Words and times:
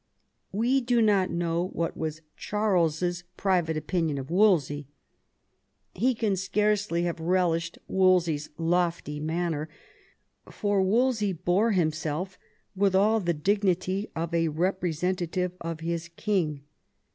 We 0.51 0.81
do 0.81 0.99
not 0.99 1.29
know 1.29 1.67
what 1.73 1.95
was 1.95 2.23
Charles's 2.35 3.23
private 3.37 3.77
opinion 3.77 4.17
of 4.17 4.31
Wolsey. 4.31 4.87
Ho 5.99 6.15
can 6.15 6.35
scarcely 6.35 7.03
have 7.03 7.19
relished 7.19 7.77
Wolsey's 7.87 8.49
lofty 8.57 9.19
manner, 9.19 9.69
for 10.49 10.81
Wolsey 10.81 11.33
bore 11.33 11.73
himself 11.73 12.39
with 12.75 12.95
all 12.95 13.19
the 13.19 13.35
dignity 13.35 14.09
of 14.15 14.33
a 14.33 14.47
representative 14.47 15.51
of 15.61 15.81
his 15.81 16.07
king. 16.09 16.63